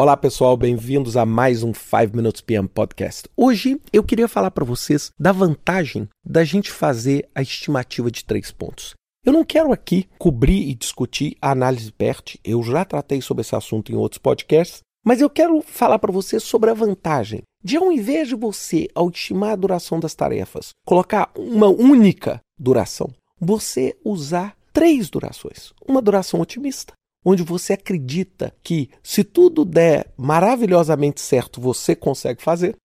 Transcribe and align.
Olá 0.00 0.16
pessoal, 0.16 0.56
bem-vindos 0.56 1.16
a 1.16 1.26
mais 1.26 1.64
um 1.64 1.74
5 1.74 2.14
Minutes 2.16 2.40
PM 2.40 2.68
Podcast. 2.68 3.28
Hoje 3.36 3.80
eu 3.92 4.04
queria 4.04 4.28
falar 4.28 4.52
para 4.52 4.64
vocês 4.64 5.10
da 5.18 5.32
vantagem 5.32 6.08
da 6.24 6.44
gente 6.44 6.70
fazer 6.70 7.28
a 7.34 7.42
estimativa 7.42 8.08
de 8.08 8.24
três 8.24 8.52
pontos. 8.52 8.94
Eu 9.26 9.32
não 9.32 9.42
quero 9.44 9.72
aqui 9.72 10.08
cobrir 10.16 10.68
e 10.68 10.74
discutir 10.76 11.36
a 11.42 11.50
análise 11.50 11.90
PERT, 11.90 12.36
eu 12.44 12.62
já 12.62 12.84
tratei 12.84 13.20
sobre 13.20 13.40
esse 13.40 13.56
assunto 13.56 13.90
em 13.90 13.96
outros 13.96 14.18
podcasts, 14.18 14.82
mas 15.04 15.20
eu 15.20 15.28
quero 15.28 15.60
falar 15.62 15.98
para 15.98 16.12
vocês 16.12 16.44
sobre 16.44 16.70
a 16.70 16.74
vantagem 16.74 17.42
de, 17.60 17.76
ao 17.76 17.90
invés 17.90 18.28
de 18.28 18.36
você, 18.36 18.86
ao 18.94 19.08
estimar 19.08 19.50
a 19.50 19.56
duração 19.56 19.98
das 19.98 20.14
tarefas, 20.14 20.70
colocar 20.86 21.28
uma 21.36 21.66
única 21.66 22.40
duração, 22.56 23.10
você 23.40 23.96
usar 24.04 24.56
três 24.72 25.10
durações. 25.10 25.72
Uma 25.84 26.00
duração 26.00 26.40
otimista, 26.40 26.92
onde 27.24 27.42
você 27.42 27.74
acredita 27.74 28.54
que, 28.62 28.90
se 29.02 29.24
tudo 29.24 29.64
der 29.64 30.12
maravilhosamente 30.16 31.20
certo, 31.20 31.60
você 31.60 31.94
consegue 31.94 32.42
fazer. 32.42 32.76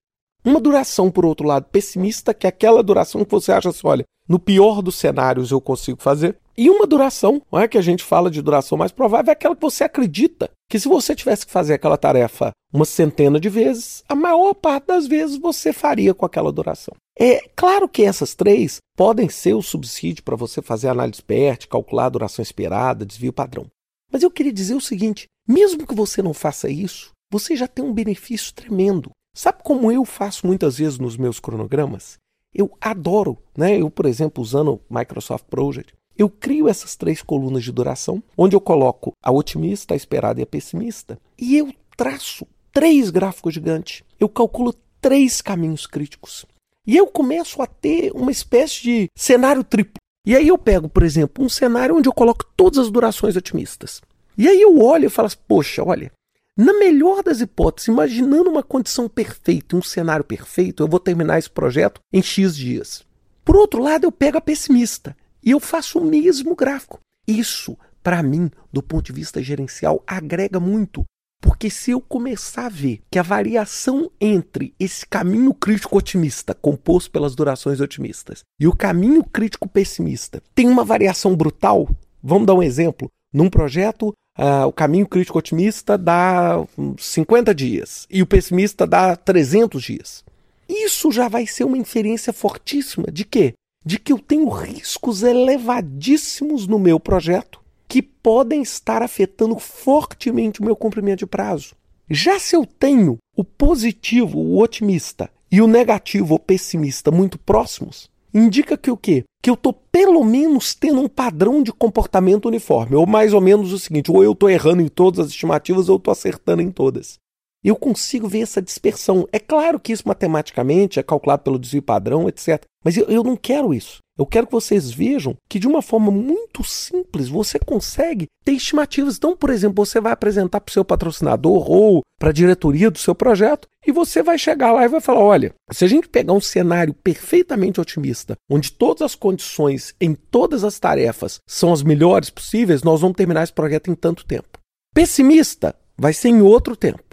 Uma 0.45 0.59
duração, 0.59 1.09
por 1.09 1.25
outro 1.25 1.47
lado, 1.47 1.67
pessimista, 1.71 2.33
que 2.33 2.45
é 2.45 2.49
aquela 2.49 2.83
duração 2.83 3.23
que 3.23 3.31
você 3.31 3.51
acha 3.51 3.69
assim: 3.69 3.87
olha, 3.87 4.03
no 4.27 4.39
pior 4.39 4.81
dos 4.81 4.95
cenários 4.95 5.51
eu 5.51 5.61
consigo 5.61 6.01
fazer. 6.01 6.37
E 6.55 6.69
uma 6.69 6.85
duração, 6.85 7.41
não 7.51 7.59
é 7.59 7.67
que 7.67 7.77
a 7.77 7.81
gente 7.81 8.03
fala 8.03 8.29
de 8.29 8.41
duração 8.41 8.77
mais 8.77 8.91
provável, 8.91 9.31
é 9.31 9.33
aquela 9.33 9.55
que 9.55 9.61
você 9.61 9.83
acredita 9.83 10.51
que 10.69 10.79
se 10.79 10.87
você 10.87 11.15
tivesse 11.15 11.45
que 11.45 11.51
fazer 11.51 11.73
aquela 11.73 11.97
tarefa 11.97 12.51
uma 12.71 12.85
centena 12.85 13.39
de 13.39 13.49
vezes, 13.49 14.03
a 14.07 14.13
maior 14.13 14.53
parte 14.53 14.87
das 14.87 15.07
vezes 15.07 15.37
você 15.37 15.73
faria 15.73 16.13
com 16.13 16.25
aquela 16.25 16.51
duração. 16.51 16.93
É 17.19 17.41
claro 17.55 17.87
que 17.87 18.03
essas 18.03 18.35
três 18.35 18.77
podem 18.95 19.29
ser 19.29 19.53
o 19.53 19.61
subsídio 19.61 20.23
para 20.23 20.35
você 20.35 20.61
fazer 20.61 20.89
análise 20.89 21.21
PERT, 21.21 21.67
calcular 21.67 22.05
a 22.05 22.09
duração 22.09 22.43
esperada, 22.43 23.05
desvio 23.05 23.33
padrão. 23.33 23.65
Mas 24.13 24.21
eu 24.21 24.29
queria 24.29 24.53
dizer 24.53 24.75
o 24.75 24.81
seguinte: 24.81 25.25
mesmo 25.47 25.87
que 25.87 25.95
você 25.95 26.21
não 26.21 26.33
faça 26.33 26.69
isso, 26.69 27.09
você 27.31 27.55
já 27.55 27.67
tem 27.67 27.83
um 27.83 27.91
benefício 27.91 28.53
tremendo. 28.53 29.09
Sabe 29.35 29.63
como 29.63 29.91
eu 29.91 30.05
faço 30.05 30.45
muitas 30.45 30.77
vezes 30.77 30.99
nos 30.99 31.17
meus 31.17 31.39
cronogramas? 31.39 32.17
Eu 32.53 32.71
adoro, 32.79 33.39
né? 33.57 33.81
Eu, 33.81 33.89
por 33.89 34.05
exemplo, 34.05 34.43
usando 34.43 34.73
o 34.73 34.95
Microsoft 34.95 35.45
Project, 35.49 35.95
eu 36.15 36.29
crio 36.29 36.69
essas 36.69 36.95
três 36.95 37.23
colunas 37.23 37.63
de 37.63 37.71
duração, 37.71 38.21
onde 38.37 38.55
eu 38.55 38.61
coloco 38.61 39.13
a 39.23 39.31
otimista, 39.31 39.95
a 39.95 39.97
esperada 39.97 40.39
e 40.39 40.43
a 40.43 40.45
pessimista, 40.45 41.19
e 41.35 41.57
eu 41.57 41.73
traço 41.97 42.45
três 42.71 43.09
gráficos 43.09 43.55
gigantes. 43.55 44.03
Eu 44.19 44.29
calculo 44.29 44.75
três 45.01 45.41
caminhos 45.41 45.87
críticos. 45.87 46.45
E 46.85 46.95
eu 46.95 47.07
começo 47.07 47.61
a 47.61 47.65
ter 47.65 48.11
uma 48.13 48.31
espécie 48.31 48.83
de 48.83 49.07
cenário 49.15 49.63
triplo. 49.63 50.02
E 50.25 50.35
aí 50.35 50.47
eu 50.47 50.57
pego, 50.57 50.87
por 50.87 51.03
exemplo, 51.03 51.43
um 51.43 51.49
cenário 51.49 51.95
onde 51.95 52.07
eu 52.07 52.13
coloco 52.13 52.45
todas 52.55 52.79
as 52.79 52.89
durações 52.89 53.35
otimistas. 53.35 54.01
E 54.37 54.47
aí 54.47 54.61
eu 54.61 54.79
olho 54.79 55.07
e 55.07 55.09
falo 55.09 55.25
assim, 55.25 55.37
poxa, 55.47 55.83
olha, 55.83 56.11
na 56.55 56.71
melhor 56.73 57.21
das 57.21 57.41
hipóteses, 57.41 57.87
imaginando 57.87 58.49
uma 58.49 58.63
condição 58.63 59.09
perfeita, 59.09 59.75
um 59.75 59.81
cenário 59.81 60.23
perfeito, 60.23 60.81
eu 60.81 60.87
vou 60.87 60.99
terminar 60.99 61.39
esse 61.39 61.49
projeto 61.49 61.99
em 62.11 62.21
X 62.21 62.55
dias. 62.55 63.03
Por 63.43 63.55
outro 63.55 63.81
lado, 63.81 64.05
eu 64.05 64.11
pego 64.11 64.37
a 64.37 64.41
pessimista 64.41 65.15
e 65.43 65.51
eu 65.51 65.59
faço 65.59 65.99
o 65.99 66.05
mesmo 66.05 66.55
gráfico. 66.55 66.99
Isso, 67.27 67.77
para 68.01 68.23
mim, 68.23 68.49
do 68.71 68.81
ponto 68.81 69.05
de 69.05 69.13
vista 69.13 69.43
gerencial, 69.43 70.01
agrega 70.07 70.59
muito, 70.59 71.03
porque 71.43 71.69
se 71.69 71.91
eu 71.91 71.99
começar 71.99 72.67
a 72.67 72.69
ver 72.69 73.01
que 73.11 73.19
a 73.19 73.21
variação 73.21 74.09
entre 74.19 74.73
esse 74.79 75.05
caminho 75.05 75.53
crítico 75.53 75.97
otimista, 75.97 76.53
composto 76.53 77.11
pelas 77.11 77.35
durações 77.35 77.81
otimistas, 77.81 78.43
e 78.57 78.65
o 78.65 78.73
caminho 78.73 79.21
crítico 79.25 79.67
pessimista 79.67 80.41
tem 80.55 80.69
uma 80.69 80.85
variação 80.85 81.35
brutal, 81.35 81.89
vamos 82.23 82.47
dar 82.47 82.53
um 82.53 82.63
exemplo. 82.63 83.09
Num 83.33 83.49
projeto, 83.49 84.13
uh, 84.39 84.65
o 84.67 84.71
caminho 84.71 85.05
crítico 85.05 85.37
otimista 85.37 85.97
dá 85.97 86.65
50 86.97 87.53
dias 87.53 88.07
e 88.09 88.21
o 88.21 88.27
pessimista 88.27 88.87
dá 88.87 89.13
300 89.13 89.83
dias. 89.83 90.23
Isso 90.69 91.11
já 91.11 91.27
vai 91.27 91.45
ser 91.45 91.65
uma 91.65 91.77
inferência 91.77 92.31
fortíssima 92.31 93.11
de 93.11 93.25
quê? 93.25 93.53
De 93.85 93.99
que 93.99 94.13
eu 94.13 94.19
tenho 94.19 94.47
riscos 94.47 95.23
elevadíssimos 95.23 96.67
no 96.67 96.79
meu 96.79 97.01
projeto 97.01 97.62
que 97.93 98.01
podem 98.01 98.63
estar 98.63 99.03
afetando 99.03 99.59
fortemente 99.59 100.59
o 100.59 100.65
meu 100.65 100.75
cumprimento 100.75 101.19
de 101.19 101.27
prazo. 101.27 101.75
Já 102.09 102.39
se 102.39 102.55
eu 102.55 102.65
tenho 102.65 103.19
o 103.37 103.43
positivo, 103.43 104.39
o 104.39 104.59
otimista, 104.59 105.29
e 105.51 105.61
o 105.61 105.67
negativo, 105.67 106.33
o 106.33 106.39
pessimista, 106.39 107.11
muito 107.11 107.37
próximos, 107.37 108.09
indica 108.33 108.75
que 108.75 108.89
o 108.89 108.97
quê? 108.97 109.25
Que 109.43 109.47
eu 109.47 109.53
estou 109.53 109.73
pelo 109.91 110.23
menos 110.23 110.73
tendo 110.73 111.01
um 111.01 111.07
padrão 111.07 111.61
de 111.61 111.71
comportamento 111.71 112.47
uniforme, 112.47 112.95
ou 112.95 113.05
mais 113.05 113.31
ou 113.31 113.39
menos 113.39 113.71
o 113.71 113.77
seguinte: 113.77 114.11
ou 114.11 114.23
eu 114.23 114.31
estou 114.31 114.49
errando 114.49 114.81
em 114.81 114.87
todas 114.87 115.19
as 115.19 115.27
estimativas, 115.27 115.87
ou 115.87 115.93
eu 115.93 115.99
estou 115.99 116.11
acertando 116.11 116.63
em 116.63 116.71
todas. 116.71 117.19
Eu 117.63 117.75
consigo 117.75 118.27
ver 118.27 118.41
essa 118.41 118.59
dispersão. 118.59 119.27
É 119.31 119.37
claro 119.37 119.79
que 119.79 119.93
isso 119.93 120.07
matematicamente 120.07 120.99
é 120.99 121.03
calculado 121.03 121.43
pelo 121.43 121.59
desvio 121.59 121.83
padrão, 121.83 122.27
etc. 122.27 122.63
Mas 122.83 122.97
eu, 122.97 123.05
eu 123.05 123.23
não 123.23 123.37
quero 123.37 123.71
isso. 123.71 123.99
Eu 124.17 124.27
quero 124.27 124.45
que 124.45 124.53
vocês 124.53 124.91
vejam 124.91 125.35
que 125.49 125.57
de 125.57 125.67
uma 125.67 125.81
forma 125.81 126.11
muito 126.11 126.63
simples 126.63 127.27
você 127.27 127.57
consegue 127.57 128.27
ter 128.45 128.51
estimativas. 128.51 129.17
Então, 129.17 129.35
por 129.35 129.49
exemplo, 129.49 129.83
você 129.83 129.99
vai 129.99 130.11
apresentar 130.11 130.61
para 130.61 130.69
o 130.69 130.73
seu 130.73 130.85
patrocinador 130.85 131.69
ou 131.69 132.01
para 132.19 132.29
a 132.29 132.33
diretoria 132.33 132.91
do 132.91 132.99
seu 132.99 133.15
projeto 133.15 133.67
e 133.85 133.91
você 133.91 134.21
vai 134.21 134.37
chegar 134.37 134.71
lá 134.71 134.85
e 134.85 134.87
vai 134.87 135.01
falar: 135.01 135.21
olha, 135.21 135.53
se 135.71 135.83
a 135.83 135.87
gente 135.87 136.07
pegar 136.07 136.33
um 136.33 136.41
cenário 136.41 136.93
perfeitamente 136.93 137.81
otimista, 137.81 138.35
onde 138.49 138.71
todas 138.71 139.01
as 139.01 139.15
condições 139.15 139.95
em 139.99 140.13
todas 140.13 140.63
as 140.63 140.77
tarefas 140.77 141.39
são 141.47 141.73
as 141.73 141.81
melhores 141.81 142.29
possíveis, 142.29 142.83
nós 142.83 143.01
vamos 143.01 143.17
terminar 143.17 143.43
esse 143.43 143.53
projeto 143.53 143.89
em 143.89 143.95
tanto 143.95 144.25
tempo. 144.25 144.59
Pessimista 144.93 145.75
vai 145.97 146.13
ser 146.13 146.29
em 146.29 146.41
outro 146.41 146.75
tempo. 146.75 147.03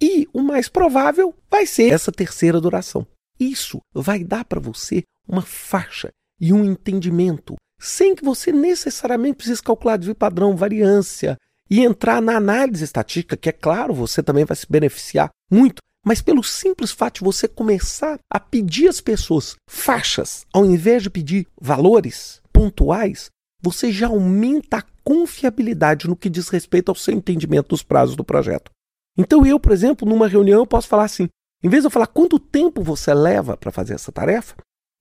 E 0.00 0.26
o 0.32 0.40
mais 0.40 0.68
provável 0.70 1.34
vai 1.50 1.66
ser 1.66 1.92
essa 1.92 2.10
terceira 2.10 2.58
duração. 2.58 3.06
Isso 3.38 3.80
vai 3.92 4.24
dar 4.24 4.46
para 4.46 4.58
você 4.58 5.02
uma 5.28 5.42
faixa 5.42 6.08
e 6.40 6.52
um 6.52 6.64
entendimento, 6.64 7.56
sem 7.78 8.14
que 8.14 8.24
você 8.24 8.50
necessariamente 8.50 9.36
precise 9.36 9.62
calcular 9.62 9.96
desvio 9.96 10.14
padrão, 10.14 10.56
variância 10.56 11.36
e 11.68 11.80
entrar 11.80 12.20
na 12.20 12.36
análise 12.36 12.82
estatística, 12.82 13.36
que 13.36 13.48
é 13.48 13.52
claro, 13.52 13.94
você 13.94 14.22
também 14.22 14.44
vai 14.44 14.56
se 14.56 14.66
beneficiar 14.68 15.30
muito, 15.50 15.80
mas 16.04 16.22
pelo 16.22 16.42
simples 16.42 16.90
fato 16.90 17.18
de 17.18 17.24
você 17.24 17.46
começar 17.46 18.18
a 18.32 18.40
pedir 18.40 18.88
às 18.88 19.00
pessoas 19.00 19.56
faixas, 19.68 20.44
ao 20.52 20.64
invés 20.64 21.02
de 21.02 21.10
pedir 21.10 21.46
valores 21.60 22.40
pontuais, 22.52 23.30
você 23.62 23.92
já 23.92 24.08
aumenta 24.08 24.78
a 24.78 24.84
confiabilidade 25.04 26.08
no 26.08 26.16
que 26.16 26.30
diz 26.30 26.48
respeito 26.48 26.88
ao 26.88 26.94
seu 26.94 27.14
entendimento 27.14 27.68
dos 27.68 27.82
prazos 27.82 28.16
do 28.16 28.24
projeto. 28.24 28.70
Então 29.16 29.44
eu, 29.44 29.60
por 29.60 29.72
exemplo, 29.72 30.08
numa 30.08 30.26
reunião 30.26 30.60
eu 30.60 30.66
posso 30.66 30.88
falar 30.88 31.04
assim, 31.04 31.28
em 31.62 31.68
vez 31.68 31.82
de 31.82 31.86
eu 31.86 31.90
falar 31.90 32.06
quanto 32.06 32.38
tempo 32.38 32.82
você 32.82 33.12
leva 33.12 33.56
para 33.56 33.70
fazer 33.70 33.94
essa 33.94 34.10
tarefa, 34.10 34.56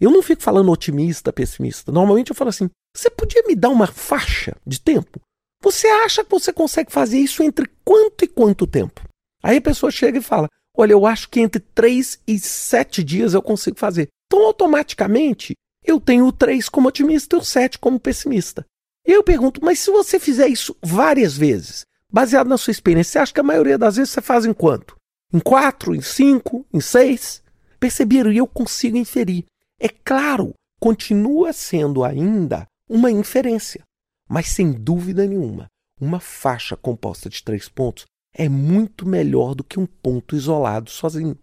eu 0.05 0.11
não 0.11 0.21
fico 0.21 0.41
falando 0.41 0.71
otimista, 0.71 1.33
pessimista. 1.33 1.91
Normalmente 1.91 2.31
eu 2.31 2.35
falo 2.35 2.49
assim: 2.49 2.69
você 2.95 3.09
podia 3.09 3.43
me 3.45 3.55
dar 3.55 3.69
uma 3.69 3.87
faixa 3.87 4.55
de 4.65 4.79
tempo? 4.79 5.19
Você 5.61 5.87
acha 5.87 6.23
que 6.23 6.31
você 6.31 6.53
consegue 6.53 6.91
fazer 6.91 7.19
isso 7.19 7.43
entre 7.43 7.69
quanto 7.83 8.23
e 8.23 8.27
quanto 8.27 8.65
tempo? 8.65 9.01
Aí 9.43 9.57
a 9.57 9.61
pessoa 9.61 9.91
chega 9.91 10.19
e 10.19 10.23
fala: 10.23 10.47
olha, 10.75 10.93
eu 10.93 11.05
acho 11.05 11.29
que 11.29 11.39
entre 11.39 11.59
3 11.59 12.19
e 12.27 12.39
7 12.39 13.03
dias 13.03 13.33
eu 13.33 13.41
consigo 13.41 13.77
fazer. 13.77 14.07
Então, 14.27 14.45
automaticamente, 14.45 15.53
eu 15.83 15.99
tenho 15.99 16.25
o 16.27 16.31
3 16.31 16.69
como 16.69 16.87
otimista 16.87 17.35
e 17.35 17.39
o 17.39 17.43
7 17.43 17.79
como 17.79 17.99
pessimista. 17.99 18.65
E 19.05 19.11
eu 19.11 19.23
pergunto: 19.23 19.59
mas 19.63 19.79
se 19.79 19.91
você 19.91 20.19
fizer 20.19 20.47
isso 20.47 20.75
várias 20.81 21.35
vezes, 21.35 21.85
baseado 22.11 22.47
na 22.47 22.57
sua 22.57 22.71
experiência, 22.71 23.11
você 23.11 23.19
acha 23.19 23.33
que 23.33 23.39
a 23.39 23.43
maioria 23.43 23.77
das 23.77 23.97
vezes 23.97 24.11
você 24.11 24.21
faz 24.21 24.45
em 24.45 24.53
quanto? 24.53 24.95
Em 25.33 25.39
4, 25.39 25.95
em 25.95 26.01
5, 26.01 26.65
em 26.73 26.79
6? 26.79 27.43
Perceberam? 27.79 28.31
E 28.31 28.37
eu 28.37 28.47
consigo 28.47 28.97
inferir. 28.97 29.45
É 29.79 29.87
claro, 29.87 30.53
continua 30.79 31.53
sendo 31.53 32.03
ainda 32.03 32.67
uma 32.87 33.09
inferência, 33.09 33.83
mas 34.27 34.47
sem 34.49 34.71
dúvida 34.71 35.25
nenhuma, 35.25 35.67
uma 35.99 36.19
faixa 36.19 36.75
composta 36.75 37.29
de 37.29 37.43
três 37.43 37.69
pontos 37.69 38.05
é 38.33 38.47
muito 38.47 39.07
melhor 39.07 39.55
do 39.55 39.63
que 39.63 39.79
um 39.79 39.85
ponto 39.85 40.35
isolado 40.35 40.89
sozinho. 40.89 41.37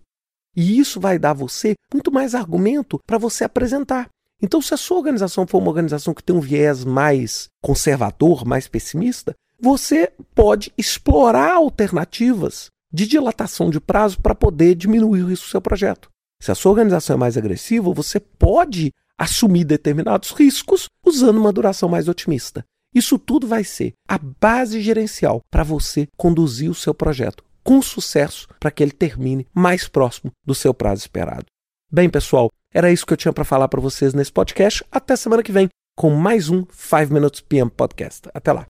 E 0.54 0.78
isso 0.78 1.00
vai 1.00 1.18
dar 1.18 1.30
a 1.30 1.34
você 1.34 1.74
muito 1.92 2.10
mais 2.10 2.34
argumento 2.34 2.98
para 3.06 3.18
você 3.18 3.44
apresentar. 3.44 4.08
Então, 4.40 4.60
se 4.60 4.74
a 4.74 4.76
sua 4.76 4.98
organização 4.98 5.46
for 5.46 5.58
uma 5.58 5.68
organização 5.68 6.12
que 6.12 6.22
tem 6.22 6.36
um 6.36 6.40
viés 6.40 6.84
mais 6.84 7.48
conservador, 7.62 8.44
mais 8.44 8.68
pessimista, 8.68 9.34
você 9.58 10.12
pode 10.34 10.72
explorar 10.76 11.54
alternativas 11.54 12.68
de 12.92 13.06
dilatação 13.06 13.70
de 13.70 13.80
prazo 13.80 14.20
para 14.20 14.34
poder 14.34 14.74
diminuir 14.74 15.22
o 15.22 15.28
risco 15.28 15.46
do 15.46 15.50
seu 15.50 15.60
projeto. 15.60 16.10
Se 16.40 16.50
a 16.50 16.54
sua 16.54 16.70
organização 16.70 17.14
é 17.14 17.18
mais 17.18 17.36
agressiva, 17.36 17.92
você 17.92 18.20
pode 18.20 18.92
assumir 19.18 19.64
determinados 19.64 20.32
riscos 20.32 20.88
usando 21.04 21.38
uma 21.38 21.52
duração 21.52 21.88
mais 21.88 22.08
otimista. 22.08 22.64
Isso 22.94 23.18
tudo 23.18 23.46
vai 23.46 23.64
ser 23.64 23.92
a 24.08 24.18
base 24.18 24.80
gerencial 24.80 25.40
para 25.50 25.64
você 25.64 26.06
conduzir 26.16 26.70
o 26.70 26.74
seu 26.74 26.94
projeto 26.94 27.44
com 27.66 27.82
sucesso 27.82 28.46
para 28.60 28.70
que 28.70 28.80
ele 28.80 28.92
termine 28.92 29.46
mais 29.52 29.88
próximo 29.88 30.30
do 30.44 30.54
seu 30.54 30.72
prazo 30.72 31.00
esperado. 31.00 31.46
Bem, 31.90 32.08
pessoal, 32.08 32.48
era 32.72 32.92
isso 32.92 33.04
que 33.04 33.12
eu 33.12 33.16
tinha 33.16 33.32
para 33.32 33.44
falar 33.44 33.66
para 33.68 33.80
vocês 33.80 34.14
nesse 34.14 34.32
podcast. 34.32 34.84
Até 34.90 35.16
semana 35.16 35.42
que 35.42 35.50
vem 35.50 35.68
com 35.96 36.10
mais 36.10 36.48
um 36.48 36.64
5 36.70 37.12
Minutes 37.12 37.40
PM 37.40 37.70
Podcast. 37.70 38.28
Até 38.32 38.52
lá. 38.52 38.66